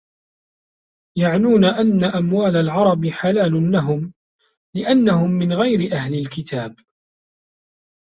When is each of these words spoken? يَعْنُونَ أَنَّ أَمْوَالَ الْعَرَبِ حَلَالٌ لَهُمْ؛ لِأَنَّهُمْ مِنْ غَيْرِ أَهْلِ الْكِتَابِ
يَعْنُونَ 1.17 1.65
أَنَّ 1.65 2.03
أَمْوَالَ 2.03 2.57
الْعَرَبِ 2.57 3.07
حَلَالٌ 3.09 3.71
لَهُمْ؛ 3.71 4.01
لِأَنَّهُمْ 4.75 5.31
مِنْ 5.31 5.53
غَيْرِ 5.53 5.91
أَهْلِ 5.93 6.13
الْكِتَابِ 6.19 6.75